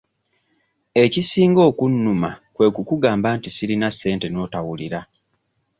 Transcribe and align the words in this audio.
Ekisinga 1.03 1.61
okunnuma 1.69 2.29
kwe 2.55 2.67
kukugamba 2.75 3.27
nti 3.37 3.49
sirina 3.55 3.87
ssente 3.93 4.27
n'otawulira. 4.29 4.99